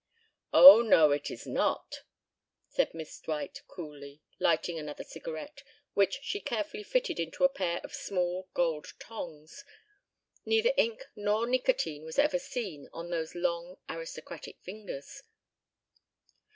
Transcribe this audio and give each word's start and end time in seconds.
"Oh, 0.51 0.81
no, 0.81 1.11
it 1.11 1.29
is 1.29 1.45
not," 1.45 1.97
said 2.67 2.95
Miss 2.95 3.19
Dwight 3.19 3.61
coolly, 3.67 4.23
lighting 4.39 4.79
another 4.79 5.03
cigarette, 5.03 5.61
which 5.93 6.21
she 6.23 6.41
carefully 6.41 6.81
fitted 6.81 7.19
into 7.19 7.43
a 7.43 7.49
pair 7.49 7.79
of 7.83 7.93
small 7.93 8.49
gold 8.55 8.93
tongs: 8.97 9.63
neither 10.43 10.73
ink 10.75 11.05
nor 11.15 11.45
nicotine 11.45 12.03
was 12.03 12.17
ever 12.17 12.39
seen 12.39 12.89
on 12.91 13.11
those 13.11 13.35
long 13.35 13.77
aristocratic 13.89 14.59
fingers. 14.63 15.21